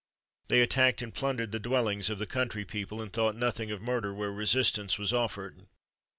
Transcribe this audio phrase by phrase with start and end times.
[0.47, 4.15] They attacked and plundered the dwellings of the country people, and thought nothing of murder
[4.15, 5.67] where resistance was offered.